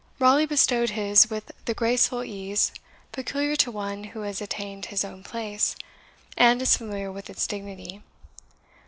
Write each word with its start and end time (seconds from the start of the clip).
Raleigh 0.17 0.47
bestowed 0.47 0.89
his 0.89 1.29
with 1.29 1.51
the 1.65 1.75
graceful 1.75 2.23
ease 2.23 2.71
peculiar 3.11 3.55
to 3.57 3.69
one 3.69 4.03
who 4.05 4.21
has 4.21 4.41
attained 4.41 4.87
his 4.87 5.05
own 5.05 5.21
place, 5.21 5.75
and 6.35 6.59
is 6.59 6.75
familiar 6.75 7.11
with 7.11 7.29
its 7.29 7.45
dignity. 7.45 8.01